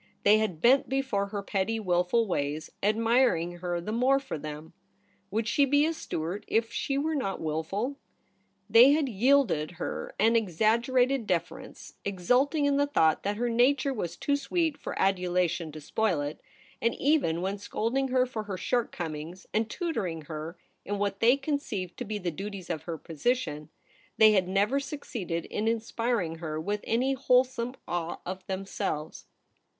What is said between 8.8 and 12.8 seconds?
had yielded her an exaggerated deference, exulting in